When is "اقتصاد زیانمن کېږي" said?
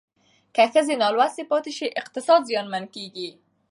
2.01-3.29